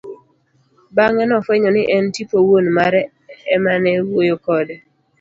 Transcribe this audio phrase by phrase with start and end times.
[0.95, 3.01] Bang'e nofwenyo ni en tipo wuon mare
[3.55, 4.75] emane wuoyo kode.